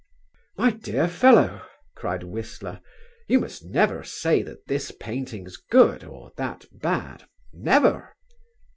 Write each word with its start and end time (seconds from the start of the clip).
"My 0.57 0.71
dear 0.71 1.07
fellow," 1.07 1.61
cried 1.95 2.23
Whistler, 2.23 2.81
"you 3.27 3.39
must 3.39 3.63
never 3.63 4.03
say 4.03 4.41
that 4.41 4.65
this 4.65 4.89
painting's 4.91 5.57
good 5.57 6.03
or 6.03 6.31
that 6.37 6.65
bad, 6.79 7.25
never! 7.53 8.15